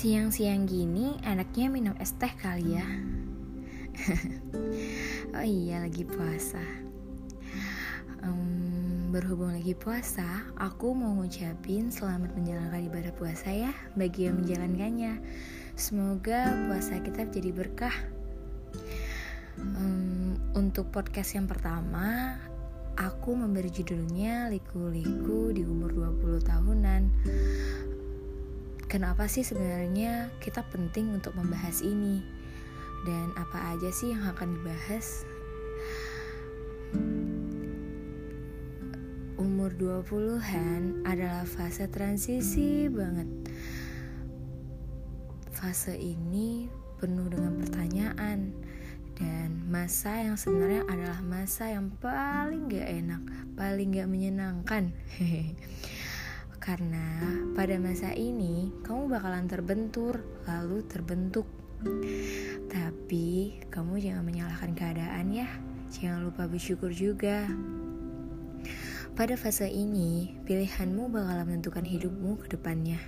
Siang-siang 0.00 0.64
gini 0.64 1.20
enaknya 1.28 1.68
minum 1.68 1.92
es 2.00 2.16
teh 2.16 2.32
kali 2.40 2.80
ya? 2.80 2.88
Oh 5.36 5.44
iya 5.44 5.84
lagi 5.84 6.08
puasa. 6.08 6.64
Um, 8.24 9.12
Berhubung 9.12 9.52
lagi 9.52 9.76
puasa 9.76 10.24
Aku 10.56 10.96
mau 10.96 11.12
ngucapin 11.20 11.92
selamat 11.92 12.32
menjalankan 12.32 12.88
ibadah 12.88 13.12
puasa 13.12 13.52
ya 13.52 13.76
Bagi 13.92 14.24
yang 14.24 14.40
menjalankannya. 14.40 15.20
Semoga 15.76 16.48
puasa 16.64 16.96
kita 17.04 17.28
jadi 17.28 17.52
berkah. 17.52 17.92
Um, 19.60 20.40
Untuk 20.56 20.88
podcast 20.96 21.36
yang 21.36 21.44
pertama 21.44 22.40
Aku 22.96 23.36
memberi 23.36 23.68
judulnya 23.68 24.48
Liku-liku 24.48 25.52
di 25.52 25.60
umur 25.60 25.92
20 25.92 26.40
tahunan 26.48 27.02
kenapa 28.90 29.30
sih 29.30 29.46
sebenarnya 29.46 30.34
kita 30.42 30.66
penting 30.66 31.14
untuk 31.14 31.38
membahas 31.38 31.78
ini? 31.86 32.26
Dan 33.06 33.30
apa 33.38 33.70
aja 33.72 33.86
sih 33.94 34.10
yang 34.10 34.26
akan 34.26 34.58
dibahas? 34.58 35.22
Umur 39.38 39.70
20-an 39.78 41.06
adalah 41.06 41.46
fase 41.46 41.86
transisi 41.86 42.90
banget. 42.90 43.30
Fase 45.54 45.94
ini 45.94 46.66
penuh 46.98 47.30
dengan 47.30 47.62
pertanyaan. 47.62 48.50
Dan 49.14 49.70
masa 49.70 50.18
yang 50.18 50.34
sebenarnya 50.34 50.82
adalah 50.90 51.20
masa 51.22 51.68
yang 51.68 51.92
paling 52.00 52.72
gak 52.72 52.88
enak 52.88 53.20
paling 53.52 53.92
gak 53.92 54.08
menyenangkan 54.08 54.96
Karena 56.70 57.26
pada 57.58 57.82
masa 57.82 58.14
ini 58.14 58.70
kamu 58.86 59.10
bakalan 59.10 59.50
terbentur, 59.50 60.22
lalu 60.46 60.86
terbentuk. 60.86 61.42
Tapi 62.70 63.58
kamu 63.66 63.98
jangan 63.98 64.22
menyalahkan 64.22 64.78
keadaan 64.78 65.34
ya. 65.34 65.50
Jangan 65.90 66.30
lupa 66.30 66.46
bersyukur 66.46 66.94
juga. 66.94 67.50
Pada 69.18 69.34
fase 69.34 69.66
ini, 69.66 70.38
pilihanmu 70.46 71.10
bakalan 71.10 71.50
menentukan 71.50 71.82
hidupmu 71.82 72.38
ke 72.38 72.54
depannya. 72.54 73.02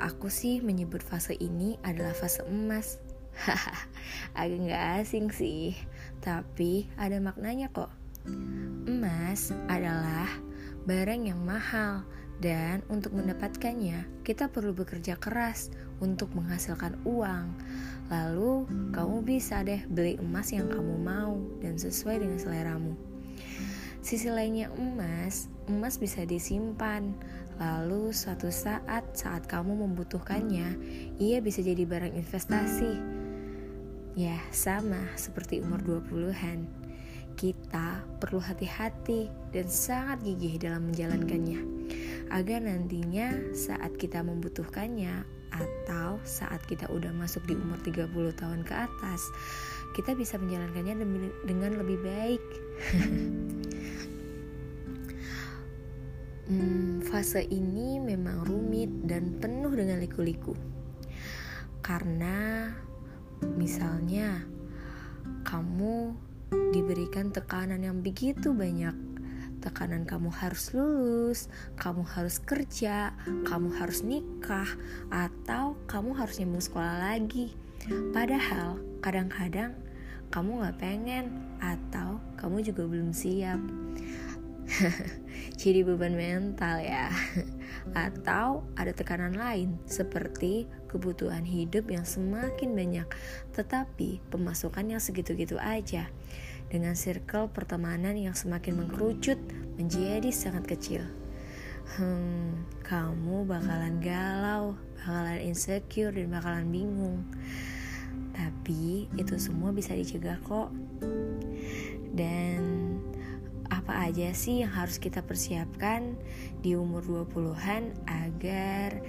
Aku 0.00 0.32
sih 0.32 0.64
menyebut 0.64 1.04
fase 1.04 1.36
ini 1.36 1.76
adalah 1.84 2.16
fase 2.16 2.48
emas. 2.48 2.96
Agak 4.40 4.72
gak 4.72 4.84
asing 5.04 5.28
sih, 5.28 5.76
tapi 6.24 6.88
ada 6.96 7.20
maknanya 7.20 7.68
kok. 7.68 7.92
Emas 8.88 9.52
adalah 9.68 10.32
barang 10.88 11.28
yang 11.28 11.44
mahal 11.44 12.08
dan 12.42 12.82
untuk 12.90 13.14
mendapatkannya 13.14 14.26
kita 14.26 14.50
perlu 14.50 14.74
bekerja 14.74 15.14
keras 15.14 15.70
untuk 16.02 16.34
menghasilkan 16.34 16.98
uang. 17.06 17.54
Lalu 18.10 18.66
kamu 18.90 19.22
bisa 19.22 19.62
deh 19.62 19.86
beli 19.86 20.18
emas 20.18 20.50
yang 20.50 20.66
kamu 20.66 20.98
mau 20.98 21.38
dan 21.62 21.78
sesuai 21.78 22.18
dengan 22.18 22.42
seleramu. 22.42 22.98
Sisi 24.02 24.26
lainnya 24.34 24.66
emas, 24.74 25.46
emas 25.70 26.02
bisa 26.02 26.26
disimpan. 26.26 27.14
Lalu 27.62 28.10
suatu 28.10 28.50
saat 28.50 29.14
saat 29.14 29.46
kamu 29.46 29.86
membutuhkannya, 29.86 30.74
ia 31.22 31.38
bisa 31.38 31.62
jadi 31.62 31.86
barang 31.86 32.18
investasi. 32.18 32.98
Ya, 34.18 34.36
sama 34.50 34.98
seperti 35.14 35.62
umur 35.62 35.80
20-an 35.86 36.81
kita 37.36 38.04
perlu 38.20 38.38
hati-hati 38.38 39.28
dan 39.50 39.66
sangat 39.68 40.22
gigih 40.24 40.56
dalam 40.60 40.92
menjalankannya 40.92 41.60
agar 42.32 42.64
nantinya 42.64 43.52
saat 43.52 43.92
kita 44.00 44.24
membutuhkannya 44.24 45.24
atau 45.52 46.16
saat 46.24 46.64
kita 46.64 46.88
udah 46.88 47.12
masuk 47.12 47.44
di 47.44 47.52
umur 47.52 47.76
30 47.84 48.08
tahun 48.40 48.60
ke 48.64 48.74
atas 48.74 49.20
kita 49.92 50.16
bisa 50.16 50.40
menjalankannya 50.40 51.04
dengan 51.44 51.72
lebih 51.78 51.98
baik. 52.00 52.44
Hmm, 56.42 57.00
fase 57.06 57.48
ini 57.48 58.02
memang 58.02 58.44
rumit 58.44 58.90
dan 59.08 59.38
penuh 59.40 59.72
dengan 59.72 60.02
liku-liku. 60.02 60.52
Karena 61.80 62.68
misalnya 63.56 64.42
kamu 65.46 66.12
diberikan 66.72 67.32
tekanan 67.32 67.82
yang 67.82 68.00
begitu 68.04 68.52
banyak. 68.52 68.94
Tekanan 69.62 70.02
kamu 70.02 70.34
harus 70.34 70.74
lulus, 70.74 71.46
kamu 71.78 72.02
harus 72.02 72.42
kerja, 72.42 73.14
kamu 73.46 73.70
harus 73.78 74.02
nikah, 74.02 74.66
atau 75.08 75.78
kamu 75.86 76.18
harus 76.18 76.42
nyambung 76.42 76.64
sekolah 76.64 76.96
lagi. 76.98 77.54
Padahal 78.10 78.82
kadang-kadang 79.02 79.74
kamu 80.34 80.66
gak 80.66 80.78
pengen 80.82 81.24
atau 81.62 82.18
kamu 82.40 82.64
juga 82.64 82.82
belum 82.90 83.14
siap. 83.14 83.60
Jadi 85.56 85.84
beban 85.86 86.14
mental 86.14 86.82
ya. 86.82 87.10
Atau 88.06 88.66
ada 88.78 88.92
tekanan 88.94 89.34
lain 89.34 89.78
seperti 89.86 90.66
kebutuhan 90.92 91.48
hidup 91.48 91.88
yang 91.88 92.04
semakin 92.04 92.76
banyak 92.76 93.08
tetapi 93.56 94.20
pemasukan 94.28 94.92
yang 94.92 95.00
segitu-gitu 95.00 95.56
aja 95.56 96.12
dengan 96.68 96.96
circle 96.96 97.48
pertemanan 97.52 98.16
yang 98.16 98.36
semakin 98.36 98.80
mengkerucut 98.80 99.36
menjadi 99.76 100.28
sangat 100.32 100.68
kecil. 100.68 101.04
Hmm, 101.96 102.64
kamu 102.86 103.44
bakalan 103.44 104.00
galau, 104.00 104.78
bakalan 104.96 105.44
insecure 105.44 106.14
dan 106.14 106.32
bakalan 106.32 106.72
bingung. 106.72 107.20
Tapi 108.32 109.12
itu 109.20 109.34
semua 109.36 109.74
bisa 109.76 109.92
dicegah 109.92 110.40
kok. 110.40 110.72
Dan 112.16 112.81
apa 113.82 114.06
aja 114.06 114.30
sih 114.30 114.62
yang 114.62 114.70
harus 114.70 115.02
kita 115.02 115.26
persiapkan 115.26 116.14
di 116.62 116.78
umur 116.78 117.02
20-an 117.02 117.90
agar 118.06 119.02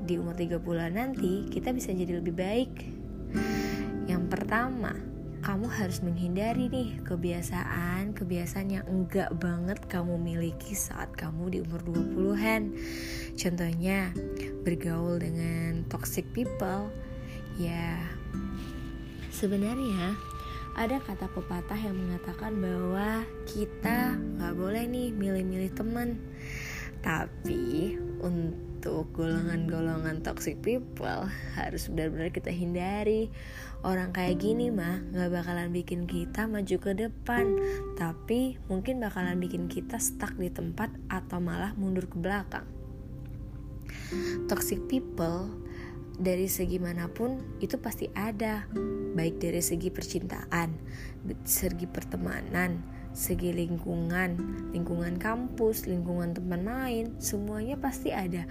di 0.00 0.16
umur 0.16 0.32
30-an 0.32 0.96
nanti 0.96 1.44
kita 1.52 1.76
bisa 1.76 1.92
jadi 1.92 2.24
lebih 2.24 2.32
baik? 2.32 2.72
Yang 4.08 4.24
pertama, 4.32 4.96
kamu 5.44 5.68
harus 5.68 6.00
menghindari 6.00 6.72
nih 6.72 7.04
kebiasaan-kebiasaan 7.04 8.68
yang 8.72 8.88
enggak 8.88 9.28
banget 9.36 9.76
kamu 9.92 10.16
miliki 10.16 10.72
saat 10.72 11.12
kamu 11.12 11.52
di 11.52 11.58
umur 11.60 11.84
20-an. 11.84 12.72
Contohnya, 13.36 14.08
bergaul 14.64 15.20
dengan 15.20 15.84
toxic 15.92 16.24
people. 16.32 16.88
Ya, 17.60 18.00
sebenarnya 19.28 20.16
ada 20.74 20.98
kata 20.98 21.30
pepatah 21.30 21.78
yang 21.78 21.94
mengatakan 21.94 22.58
bahwa 22.58 23.22
kita 23.46 24.18
nggak 24.18 24.54
boleh 24.58 24.84
nih 24.90 25.08
milih-milih 25.14 25.70
teman. 25.70 26.18
Tapi 26.98 27.94
untuk 28.24 29.06
golongan-golongan 29.14 30.26
toxic 30.26 30.58
people 30.66 31.30
harus 31.54 31.86
benar-benar 31.86 32.34
kita 32.34 32.50
hindari. 32.50 33.30
Orang 33.86 34.10
kayak 34.10 34.42
gini 34.42 34.74
mah 34.74 34.98
nggak 35.14 35.30
bakalan 35.30 35.70
bikin 35.70 36.10
kita 36.10 36.50
maju 36.50 36.76
ke 36.80 36.90
depan. 36.90 37.54
Tapi 37.94 38.58
mungkin 38.66 38.98
bakalan 38.98 39.38
bikin 39.38 39.70
kita 39.70 40.02
stuck 40.02 40.34
di 40.34 40.50
tempat 40.50 40.90
atau 41.06 41.38
malah 41.38 41.70
mundur 41.78 42.10
ke 42.10 42.18
belakang. 42.18 42.66
Toxic 44.50 44.90
people 44.90 45.54
dari 46.14 46.46
segi 46.46 46.78
mana 46.78 47.10
pun 47.10 47.58
itu 47.58 47.78
pasti 47.78 48.06
ada. 48.14 48.66
Baik 49.14 49.38
dari 49.38 49.62
segi 49.62 49.90
percintaan 49.90 50.70
segi 51.46 51.88
pertemanan 51.88 52.94
segi 53.14 53.54
lingkungan 53.54 54.34
lingkungan 54.74 55.16
kampus 55.22 55.86
lingkungan 55.86 56.34
teman 56.34 56.66
main 56.66 57.04
semuanya 57.22 57.78
pasti 57.78 58.10
ada. 58.10 58.42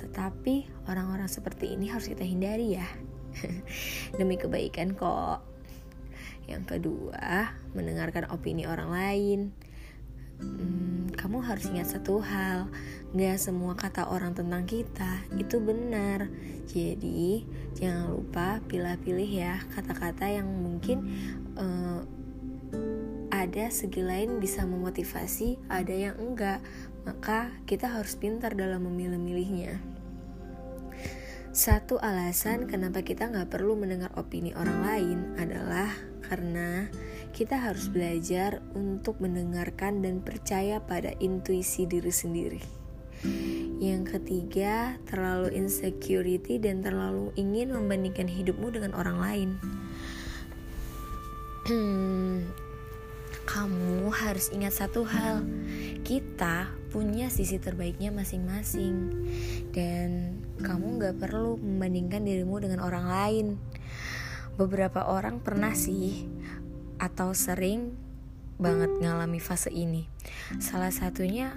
Tetapi 0.00 0.88
orang-orang 0.88 1.28
seperti 1.28 1.76
ini 1.76 1.92
harus 1.92 2.08
kita 2.08 2.24
hindari 2.24 2.80
ya. 2.80 2.88
Demi 4.18 4.40
kebaikan 4.40 4.96
kok. 4.96 5.44
Yang 6.48 6.64
kedua 6.66 7.54
mendengarkan 7.76 8.32
opini 8.32 8.64
orang 8.64 8.90
lain. 8.90 9.40
Hmm, 10.40 11.12
kamu 11.30 11.46
harus 11.46 11.70
ingat 11.70 11.94
satu 11.94 12.18
hal 12.18 12.66
Gak 13.14 13.38
semua 13.38 13.78
kata 13.78 14.10
orang 14.10 14.34
tentang 14.34 14.66
kita 14.66 15.22
itu 15.38 15.62
benar 15.62 16.26
Jadi 16.66 17.46
jangan 17.78 18.18
lupa 18.18 18.58
pilih-pilih 18.66 19.30
ya 19.30 19.62
kata-kata 19.70 20.26
yang 20.26 20.50
mungkin 20.50 21.06
uh, 21.54 22.02
ada 23.30 23.70
segi 23.70 24.02
lain 24.02 24.42
bisa 24.42 24.66
memotivasi, 24.66 25.70
ada 25.70 25.94
yang 25.94 26.18
enggak. 26.18 26.58
Maka 27.06 27.54
kita 27.62 27.86
harus 27.86 28.18
pintar 28.18 28.58
dalam 28.58 28.90
memilih-milihnya. 28.90 29.78
Satu 31.54 32.02
alasan 32.02 32.66
kenapa 32.66 33.06
kita 33.06 33.30
nggak 33.30 33.54
perlu 33.54 33.78
mendengar 33.78 34.10
opini 34.18 34.50
orang 34.58 34.82
lain 34.82 35.18
adalah 35.38 35.94
karena 36.26 36.90
kita 37.30 37.56
harus 37.56 37.86
belajar 37.88 38.60
untuk 38.74 39.18
mendengarkan 39.22 40.02
dan 40.02 40.20
percaya 40.20 40.82
pada 40.82 41.14
intuisi 41.22 41.86
diri 41.86 42.12
sendiri. 42.12 42.62
Yang 43.80 44.16
ketiga, 44.16 44.96
terlalu 45.08 45.56
insecurity 45.56 46.60
dan 46.60 46.84
terlalu 46.84 47.32
ingin 47.36 47.72
membandingkan 47.72 48.28
hidupmu 48.28 48.72
dengan 48.72 48.92
orang 48.96 49.18
lain. 49.20 49.48
Kamu 53.46 54.10
harus 54.10 54.50
ingat 54.50 54.74
satu 54.78 55.06
hal, 55.06 55.42
kita 56.06 56.70
punya 56.90 57.30
sisi 57.30 57.58
terbaiknya 57.62 58.10
masing-masing, 58.10 59.10
dan 59.70 60.38
kamu 60.62 60.98
gak 60.98 61.16
perlu 61.22 61.58
membandingkan 61.58 62.26
dirimu 62.26 62.58
dengan 62.58 62.82
orang 62.82 63.06
lain. 63.06 63.46
Beberapa 64.58 65.06
orang 65.06 65.40
pernah 65.40 65.72
sih, 65.72 66.26
atau 67.00 67.32
sering 67.32 67.96
banget 68.60 68.92
ngalami 69.00 69.40
fase 69.40 69.72
ini. 69.72 70.04
Salah 70.60 70.92
satunya, 70.92 71.56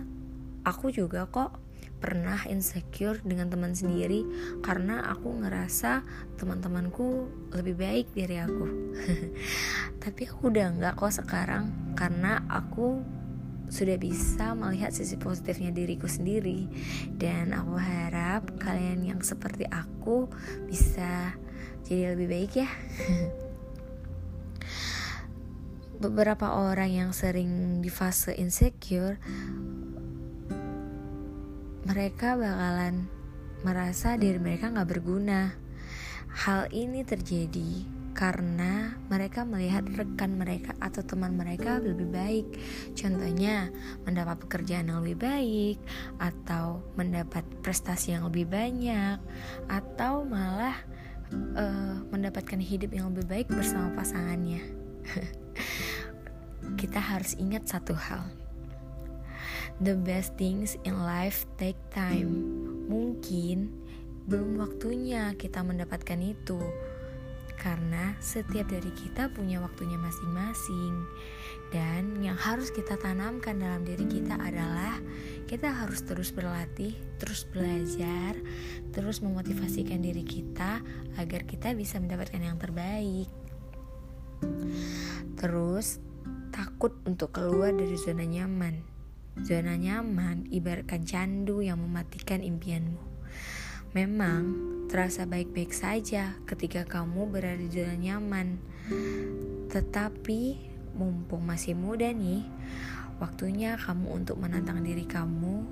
aku 0.63 0.89
juga 0.95 1.27
kok 1.27 1.59
pernah 1.99 2.43
insecure 2.51 3.23
dengan 3.23 3.47
teman 3.47 3.71
sendiri 3.71 4.27
karena 4.59 5.07
aku 5.07 5.39
ngerasa 5.39 6.03
teman-temanku 6.35 7.31
lebih 7.55 7.75
baik 7.79 8.07
dari 8.15 8.39
aku. 8.39 8.67
Tapi 10.03 10.21
aku 10.27 10.51
udah 10.51 10.67
nggak 10.79 10.99
kok 10.99 11.15
sekarang 11.15 11.95
karena 11.95 12.43
aku 12.51 13.03
sudah 13.71 13.95
bisa 13.95 14.51
melihat 14.51 14.91
sisi 14.91 15.15
positifnya 15.15 15.71
diriku 15.71 16.05
sendiri 16.05 16.67
dan 17.15 17.55
aku 17.55 17.79
harap 17.79 18.51
kalian 18.59 19.01
yang 19.01 19.19
seperti 19.23 19.63
aku 19.71 20.27
bisa 20.67 21.35
jadi 21.87 22.15
lebih 22.15 22.27
baik 22.31 22.51
ya. 22.63 22.69
Beberapa 26.03 26.59
orang 26.59 26.91
yang 26.91 27.11
sering 27.15 27.79
di 27.79 27.87
fase 27.87 28.35
insecure 28.35 29.15
mereka 31.87 32.35
bakalan 32.35 33.07
merasa 33.63 34.19
diri 34.19 34.35
mereka 34.35 34.67
nggak 34.67 34.89
berguna. 34.91 35.55
Hal 36.43 36.67
ini 36.75 37.07
terjadi 37.07 37.87
karena 38.11 38.99
mereka 39.07 39.47
melihat 39.47 39.87
rekan 39.95 40.35
mereka 40.35 40.75
atau 40.83 41.07
teman 41.07 41.39
mereka 41.39 41.79
lebih 41.79 42.11
baik. 42.11 42.47
Contohnya, 42.99 43.71
mendapat 44.03 44.43
pekerjaan 44.43 44.91
yang 44.91 45.07
lebih 45.07 45.23
baik, 45.23 45.77
atau 46.19 46.83
mendapat 46.99 47.47
prestasi 47.63 48.11
yang 48.11 48.27
lebih 48.27 48.51
banyak, 48.51 49.23
atau 49.71 50.27
malah 50.27 50.75
uh, 51.55 52.03
mendapatkan 52.11 52.59
hidup 52.59 52.91
yang 52.91 53.15
lebih 53.15 53.23
baik 53.23 53.47
bersama 53.47 53.87
pasangannya. 53.95 54.61
Kita 56.79 56.99
harus 56.99 57.35
ingat 57.39 57.67
satu 57.69 57.95
hal 57.95 58.43
The 59.81 59.97
best 59.97 60.37
things 60.37 60.77
in 60.85 61.01
life 61.01 61.49
take 61.57 61.79
time. 61.89 62.29
Mungkin 62.85 63.73
belum 64.29 64.61
waktunya 64.61 65.33
kita 65.33 65.65
mendapatkan 65.65 66.21
itu. 66.21 66.61
Karena 67.57 68.13
setiap 68.21 68.69
dari 68.69 68.91
kita 68.93 69.33
punya 69.33 69.57
waktunya 69.65 69.97
masing-masing. 69.97 70.93
Dan 71.73 72.21
yang 72.21 72.37
harus 72.37 72.69
kita 72.69 73.01
tanamkan 73.01 73.57
dalam 73.57 73.81
diri 73.81 74.05
kita 74.05 74.37
adalah 74.37 75.01
kita 75.49 75.73
harus 75.73 76.05
terus 76.05 76.29
berlatih, 76.29 76.93
terus 77.17 77.49
belajar, 77.49 78.37
terus 78.93 79.25
memotivasikan 79.25 80.05
diri 80.05 80.21
kita 80.21 80.85
agar 81.17 81.49
kita 81.49 81.73
bisa 81.73 81.97
mendapatkan 81.97 82.45
yang 82.45 82.61
terbaik. 82.61 83.27
Terus 85.33 85.97
takut 86.83 86.99
untuk 87.07 87.31
keluar 87.31 87.71
dari 87.71 87.95
zona 87.95 88.27
nyaman. 88.27 88.83
Zona 89.39 89.79
nyaman 89.79 90.51
ibaratkan 90.51 91.07
candu 91.07 91.63
yang 91.63 91.79
mematikan 91.79 92.43
impianmu. 92.43 92.99
Memang 93.95 94.41
terasa 94.91 95.23
baik-baik 95.23 95.71
saja 95.71 96.35
ketika 96.43 96.83
kamu 96.83 97.31
berada 97.31 97.55
di 97.55 97.71
zona 97.71 97.95
nyaman. 97.95 98.59
Tetapi 99.71 100.41
mumpung 100.99 101.47
masih 101.47 101.71
muda 101.71 102.11
nih, 102.11 102.43
waktunya 103.23 103.79
kamu 103.79 104.19
untuk 104.19 104.43
menantang 104.43 104.83
diri 104.83 105.07
kamu. 105.07 105.63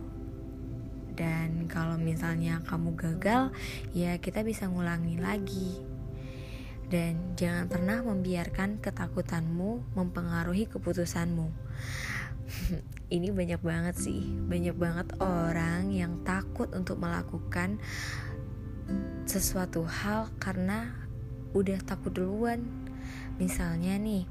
Dan 1.12 1.68
kalau 1.68 2.00
misalnya 2.00 2.64
kamu 2.64 2.96
gagal, 2.96 3.52
ya 3.92 4.16
kita 4.16 4.48
bisa 4.48 4.72
ngulangi 4.72 5.20
lagi. 5.20 5.91
Dan 6.92 7.40
jangan 7.40 7.72
pernah 7.72 8.04
membiarkan 8.04 8.84
ketakutanmu 8.84 9.96
mempengaruhi 9.96 10.68
keputusanmu. 10.68 11.48
Ini 13.16 13.32
banyak 13.32 13.64
banget 13.64 13.96
sih. 13.96 14.28
Banyak 14.28 14.76
banget 14.76 15.08
orang 15.24 15.88
yang 15.96 16.20
takut 16.28 16.68
untuk 16.76 17.00
melakukan 17.00 17.80
sesuatu 19.24 19.88
hal 19.88 20.36
karena 20.36 20.92
udah 21.56 21.80
takut 21.88 22.12
duluan. 22.12 22.68
Misalnya 23.40 23.96
nih 23.96 24.28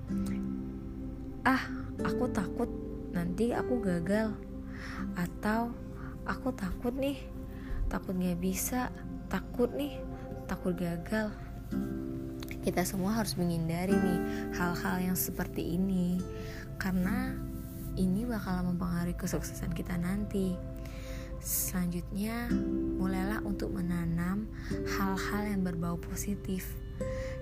ah 1.49 1.65
aku 2.05 2.29
takut 2.29 2.69
nanti 3.17 3.57
aku 3.57 3.81
gagal. 3.81 4.37
Atau 5.17 5.73
aku 6.29 6.53
takut 6.53 6.93
nih 6.93 7.25
takut 7.89 8.13
gak 8.21 8.37
bisa 8.37 8.93
takut 9.33 9.73
nih 9.73 9.97
takut 10.45 10.77
gagal 10.77 11.33
kita 12.61 12.85
semua 12.85 13.17
harus 13.17 13.37
menghindari 13.41 13.97
nih 13.97 14.21
hal-hal 14.53 14.97
yang 15.01 15.17
seperti 15.17 15.81
ini 15.81 16.21
karena 16.77 17.33
ini 17.97 18.25
bakal 18.25 18.65
mempengaruhi 18.65 19.17
kesuksesan 19.17 19.73
kita 19.77 19.97
nanti. 20.01 20.57
Selanjutnya, 21.41 22.53
mulailah 23.01 23.41
untuk 23.49 23.73
menanam 23.73 24.45
hal-hal 24.97 25.43
yang 25.49 25.65
berbau 25.65 25.97
positif. 25.97 26.77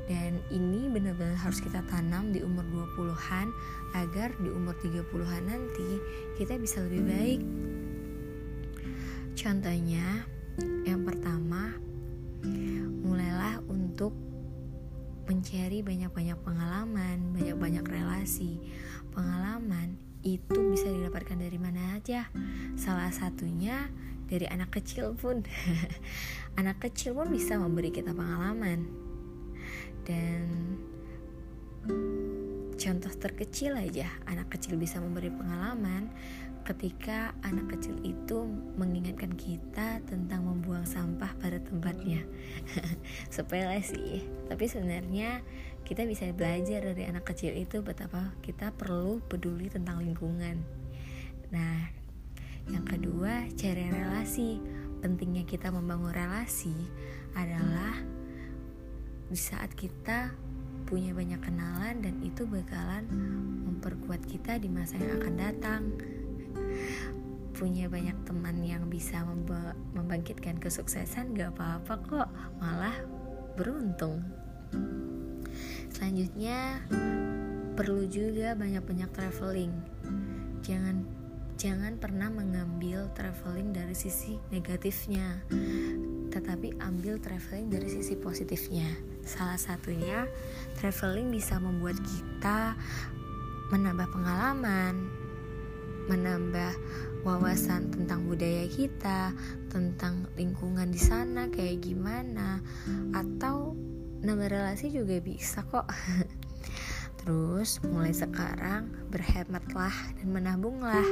Dan 0.06 0.38
ini 0.54 0.86
benar-benar 0.86 1.34
harus 1.34 1.58
kita 1.58 1.82
tanam 1.90 2.30
di 2.30 2.38
umur 2.46 2.62
20-an 2.94 3.50
agar 3.98 4.30
di 4.38 4.48
umur 4.54 4.78
30-an 4.78 5.42
nanti 5.50 5.98
kita 6.38 6.54
bisa 6.62 6.78
lebih 6.86 7.02
baik. 7.10 7.40
Contohnya, 9.34 10.22
yang 10.86 11.02
pertama, 11.02 11.74
mulailah 13.02 13.58
untuk 13.66 14.14
mencari 15.28 15.84
banyak-banyak 15.84 16.38
pengalaman, 16.40 17.36
banyak-banyak 17.36 17.84
relasi. 17.84 18.56
Pengalaman 19.12 20.00
itu 20.24 20.72
bisa 20.72 20.88
didapatkan 20.88 21.36
dari 21.36 21.60
mana 21.60 22.00
aja? 22.00 22.32
Salah 22.80 23.12
satunya 23.12 23.92
dari 24.26 24.48
anak 24.48 24.80
kecil 24.80 25.12
pun. 25.12 25.44
Anak 26.58 26.82
kecil 26.82 27.14
pun 27.14 27.30
bisa 27.30 27.54
memberi 27.54 27.94
kita 27.94 28.10
pengalaman. 28.10 28.82
Dan 30.02 30.42
contoh 32.78 33.10
terkecil 33.10 33.74
aja 33.74 34.06
anak 34.30 34.54
kecil 34.54 34.78
bisa 34.78 35.02
memberi 35.02 35.34
pengalaman 35.34 36.08
ketika 36.68 37.32
anak 37.40 37.72
kecil 37.72 37.96
itu 38.04 38.44
mengingatkan 38.76 39.32
kita 39.40 40.04
tentang 40.04 40.44
membuang 40.44 40.84
sampah 40.84 41.32
pada 41.40 41.56
tempatnya 41.64 42.28
sepele 43.34 43.80
sih 43.80 44.20
tapi 44.52 44.68
sebenarnya 44.68 45.40
kita 45.88 46.04
bisa 46.04 46.28
belajar 46.36 46.84
dari 46.84 47.08
anak 47.08 47.24
kecil 47.32 47.56
itu 47.56 47.80
betapa 47.80 48.36
kita 48.44 48.76
perlu 48.76 49.24
peduli 49.24 49.72
tentang 49.72 50.04
lingkungan. 50.04 50.60
Nah, 51.48 51.88
yang 52.68 52.84
kedua, 52.84 53.48
cari 53.56 53.88
relasi. 53.88 54.60
Pentingnya 55.00 55.48
kita 55.48 55.72
membangun 55.72 56.12
relasi 56.12 56.76
adalah 57.32 57.96
di 59.32 59.38
saat 59.40 59.72
kita 59.72 60.28
punya 60.84 61.16
banyak 61.16 61.40
kenalan 61.40 62.04
dan 62.04 62.20
itu 62.20 62.44
bakalan 62.44 63.08
memperkuat 63.64 64.28
kita 64.28 64.60
di 64.60 64.68
masa 64.68 65.00
yang 65.00 65.24
akan 65.24 65.34
datang. 65.40 65.82
Punya 67.56 67.90
banyak 67.90 68.14
teman 68.22 68.62
yang 68.62 68.86
bisa 68.86 69.26
membangkitkan 69.94 70.62
kesuksesan 70.62 71.34
gak 71.34 71.58
apa-apa 71.58 71.94
kok, 72.06 72.28
malah 72.62 72.94
beruntung. 73.58 74.22
Selanjutnya 75.90 76.78
perlu 77.74 78.06
juga 78.06 78.54
banyak-banyak 78.54 79.10
traveling. 79.10 79.74
Jangan 80.62 81.02
jangan 81.58 81.98
pernah 81.98 82.30
mengambil 82.30 83.10
traveling 83.18 83.74
dari 83.74 83.98
sisi 83.98 84.38
negatifnya, 84.54 85.42
tetapi 86.30 86.78
ambil 86.78 87.18
traveling 87.18 87.66
dari 87.66 87.90
sisi 87.90 88.14
positifnya. 88.14 88.86
Salah 89.26 89.58
satunya, 89.58 90.30
traveling 90.78 91.34
bisa 91.34 91.58
membuat 91.58 91.98
kita 91.98 92.78
menambah 93.74 94.06
pengalaman, 94.14 95.10
menambah 96.08 96.72
wawasan 97.22 97.92
tentang 97.92 98.24
budaya 98.24 98.64
kita, 98.66 99.36
tentang 99.68 100.26
lingkungan 100.34 100.88
di 100.88 101.00
sana 101.00 101.52
kayak 101.52 101.84
gimana, 101.84 102.64
atau 103.12 103.76
nambah 104.18 104.50
relasi 104.50 104.90
juga 104.90 105.22
bisa 105.22 105.62
kok 105.62 105.86
terus 107.22 107.78
mulai 107.86 108.10
sekarang 108.10 108.90
berhematlah 109.14 109.94
dan 110.18 110.28
menabunglah 110.34 111.06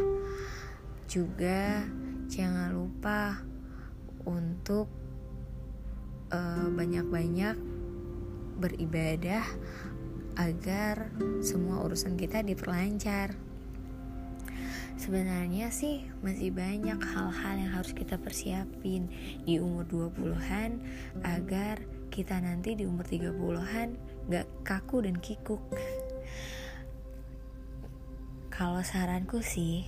juga 1.07 1.87
jangan 2.26 2.75
lupa 2.75 3.38
untuk 4.26 4.91
uh, 6.35 6.67
banyak-banyak 6.67 7.55
beribadah 8.59 9.45
agar 10.37 11.15
semua 11.41 11.85
urusan 11.87 12.19
kita 12.19 12.43
diperlancar. 12.43 13.37
Sebenarnya 14.97 15.69
sih 15.69 16.09
masih 16.25 16.57
banyak 16.57 16.97
hal-hal 16.97 17.55
yang 17.61 17.73
harus 17.76 17.93
kita 17.93 18.17
persiapin 18.17 19.12
di 19.45 19.61
umur 19.61 19.85
20-an 19.85 20.81
agar 21.21 21.85
kita 22.09 22.41
nanti 22.41 22.73
di 22.73 22.88
umur 22.88 23.05
30-an 23.05 23.93
gak 24.33 24.49
kaku 24.65 25.05
dan 25.05 25.21
kikuk. 25.21 25.61
Kalau 28.49 28.81
saranku 28.81 29.45
sih, 29.45 29.85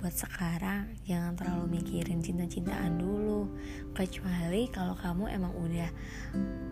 buat 0.00 0.16
sekarang 0.16 0.96
jangan 1.04 1.36
terlalu 1.36 1.76
mikirin 1.76 2.24
cinta-cintaan 2.24 2.96
dulu. 2.96 3.44
Kecuali 3.92 4.72
kalau 4.72 4.96
kamu 4.96 5.28
emang 5.36 5.52
udah 5.52 5.90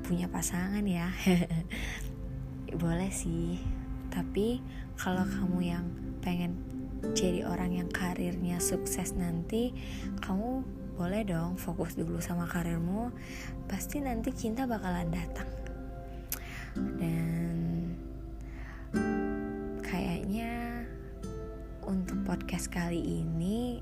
punya 0.08 0.24
pasangan 0.32 0.80
ya. 0.88 1.12
Boleh 2.80 3.12
sih. 3.12 3.60
Tapi 4.08 4.64
kalau 4.96 5.28
kamu 5.28 5.58
yang 5.60 5.84
pengen 6.24 6.56
jadi 7.14 7.46
orang 7.46 7.78
yang 7.78 7.88
karirnya 7.90 8.58
sukses 8.62 9.14
nanti, 9.14 9.74
kamu 10.22 10.64
boleh 10.98 11.22
dong 11.22 11.54
fokus 11.54 11.94
dulu 11.94 12.18
sama 12.18 12.46
karirmu. 12.50 13.14
Pasti 13.70 14.02
nanti 14.02 14.34
cinta 14.34 14.66
bakalan 14.66 15.10
datang. 15.10 15.50
Dan 16.98 17.28
untuk 21.88 22.20
podcast 22.28 22.68
kali 22.68 23.00
ini 23.00 23.80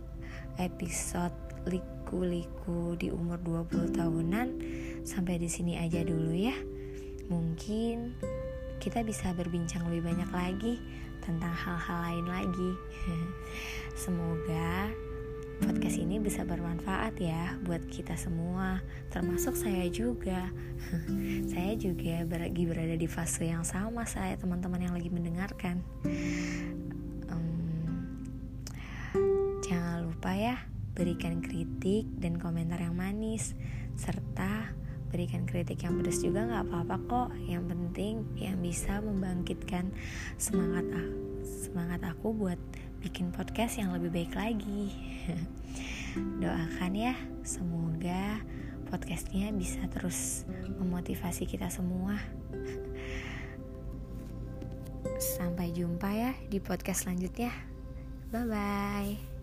episode 0.63 1.35
liku-liku 1.67 2.95
di 2.95 3.11
umur 3.11 3.39
20 3.43 3.99
tahunan 3.99 4.49
sampai 5.03 5.43
di 5.43 5.51
sini 5.51 5.75
aja 5.75 6.07
dulu 6.07 6.31
ya. 6.31 6.55
Mungkin 7.27 8.15
kita 8.79 9.03
bisa 9.03 9.35
berbincang 9.35 9.91
lebih 9.91 10.07
banyak 10.07 10.31
lagi 10.31 10.75
tentang 11.27 11.51
hal-hal 11.51 11.99
lain 12.07 12.27
lagi. 12.31 12.73
Semoga 14.07 14.95
podcast 15.57 15.97
ini 15.97 16.21
bisa 16.21 16.45
bermanfaat 16.47 17.17
ya 17.19 17.59
buat 17.67 17.83
kita 17.91 18.15
semua, 18.15 18.79
termasuk 19.11 19.59
saya 19.59 19.91
juga. 19.91 20.55
saya 21.53 21.75
juga 21.75 22.23
lagi 22.23 22.63
berada 22.65 22.95
di 22.95 23.09
fase 23.11 23.51
yang 23.51 23.67
sama 23.67 24.07
saya 24.07 24.39
teman-teman 24.39 24.87
yang 24.87 24.95
lagi 24.95 25.11
mendengarkan. 25.11 25.83
lupa 30.27 30.33
ya 30.33 30.57
berikan 30.97 31.39
kritik 31.39 32.09
dan 32.19 32.41
komentar 32.41 32.83
yang 32.83 32.99
manis 32.99 33.55
serta 33.95 34.75
berikan 35.17 35.49
kritik 35.49 35.81
yang 35.81 35.97
pedas 35.97 36.21
juga 36.21 36.45
nggak 36.45 36.69
apa-apa 36.69 36.97
kok. 37.09 37.29
Yang 37.49 37.65
penting 37.73 38.15
yang 38.37 38.61
bisa 38.61 39.01
membangkitkan 39.01 39.89
semangat 40.37 40.85
semangat 41.41 42.05
aku 42.05 42.37
buat 42.37 42.61
bikin 43.01 43.33
podcast 43.33 43.81
yang 43.81 43.97
lebih 43.97 44.13
baik 44.13 44.37
lagi. 44.37 44.93
Doakan 46.45 46.93
ya 46.93 47.17
semoga 47.41 48.45
podcastnya 48.93 49.49
bisa 49.57 49.81
terus 49.89 50.45
memotivasi 50.77 51.49
kita 51.49 51.73
semua. 51.73 52.21
Sampai 55.41 55.73
jumpa 55.73 56.13
ya 56.13 56.37
di 56.53 56.61
podcast 56.61 57.09
selanjutnya. 57.09 57.49
Bye 58.29 58.45
bye 58.45 59.36